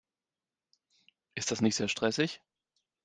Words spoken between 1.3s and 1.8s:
Ist das nicht